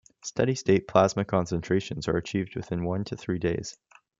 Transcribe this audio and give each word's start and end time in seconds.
Steady 0.23 0.55
state 0.55 0.87
plasma 0.87 1.23
concentrations 1.23 2.07
are 2.07 2.17
achieved 2.17 2.55
within 2.55 2.83
one 2.83 3.03
to 3.03 3.15
three 3.15 3.37
days. 3.37 3.77